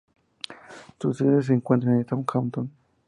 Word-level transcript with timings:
Su 0.99 1.13
sede 1.13 1.43
se 1.43 1.53
encuentra 1.53 1.91
en 1.91 2.07
Southampton. 2.07 2.71